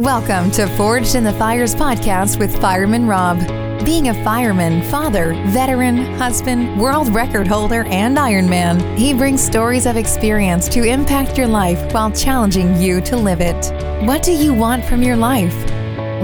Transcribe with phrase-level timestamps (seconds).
[0.00, 3.38] Welcome to Forged in the Fires podcast with Fireman Rob.
[3.84, 9.98] Being a fireman, father, veteran, husband, world record holder, and Ironman, he brings stories of
[9.98, 13.70] experience to impact your life while challenging you to live it.
[14.06, 15.54] What do you want from your life?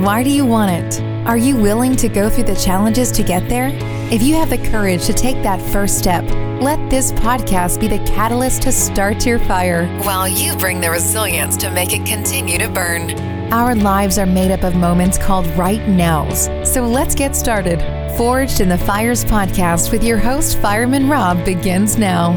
[0.03, 1.03] Why do you want it?
[1.27, 3.73] Are you willing to go through the challenges to get there?
[4.11, 6.25] If you have the courage to take that first step,
[6.63, 11.59] let this podcast be the catalyst to start your fire while you bring the resilience
[11.59, 13.36] to make it continue to burn.
[13.53, 16.47] Our lives are made up of moments called right nows.
[16.65, 17.79] So let's get started.
[18.16, 22.33] Forged in the Fires podcast with your host, Fireman Rob, begins now.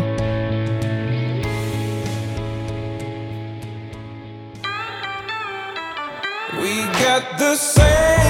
[6.62, 8.29] We got the same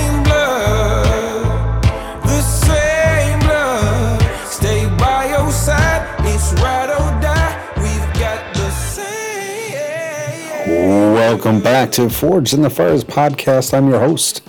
[11.30, 13.72] Welcome back to Forged in the Fires podcast.
[13.76, 14.42] I'm your host,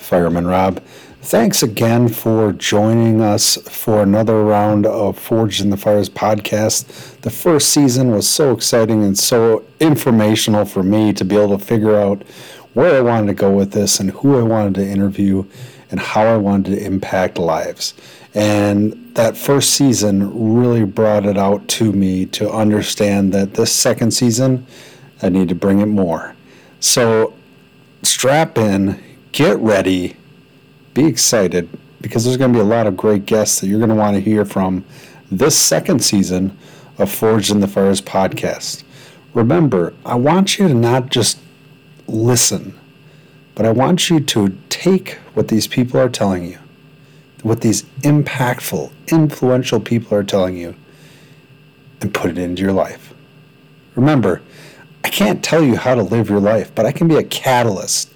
[0.00, 0.82] Fireman Rob.
[1.22, 7.20] Thanks again for joining us for another round of Forged in the Fires podcast.
[7.20, 11.64] The first season was so exciting and so informational for me to be able to
[11.64, 12.24] figure out
[12.72, 15.44] where I wanted to go with this and who I wanted to interview
[15.92, 17.94] and how I wanted to impact lives.
[18.34, 24.10] And that first season really brought it out to me to understand that this second
[24.10, 24.66] season,
[25.22, 26.34] I need to bring it more.
[26.80, 27.34] So
[28.02, 30.16] strap in, get ready,
[30.92, 31.68] be excited
[32.00, 34.14] because there's going to be a lot of great guests that you're going to want
[34.14, 34.84] to hear from
[35.30, 36.56] this second season
[36.98, 38.84] of Forged in the Fires podcast.
[39.32, 41.38] Remember, I want you to not just
[42.06, 42.78] listen,
[43.54, 46.58] but I want you to take what these people are telling you,
[47.42, 50.74] what these impactful, influential people are telling you,
[52.00, 53.14] and put it into your life.
[53.94, 54.42] Remember,
[55.04, 58.10] I can't tell you how to live your life, but I can be a catalyst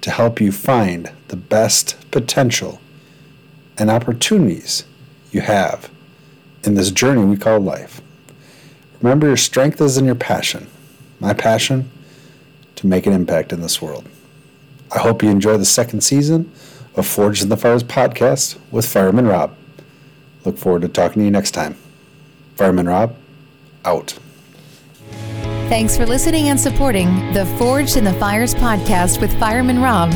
[0.00, 2.80] to help you find the best potential
[3.78, 4.84] and opportunities
[5.30, 5.88] you have
[6.64, 8.02] in this journey we call life.
[9.00, 10.66] Remember, your strength is in your passion.
[11.20, 11.90] My passion
[12.74, 14.08] to make an impact in this world.
[14.90, 16.50] I hope you enjoy the second season
[16.96, 19.56] of Forged in the Fires podcast with Fireman Rob.
[20.44, 21.76] Look forward to talking to you next time.
[22.56, 23.14] Fireman Rob,
[23.84, 24.18] out.
[25.72, 30.12] Thanks for listening and supporting the Forged in the Fires podcast with Fireman Rob.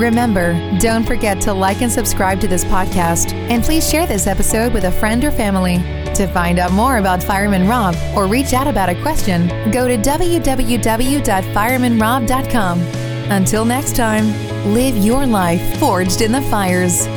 [0.00, 4.72] Remember, don't forget to like and subscribe to this podcast, and please share this episode
[4.72, 5.78] with a friend or family.
[6.14, 9.96] To find out more about Fireman Rob or reach out about a question, go to
[9.96, 12.80] www.firemanrob.com.
[13.32, 14.26] Until next time,
[14.72, 17.08] live your life forged in the fires.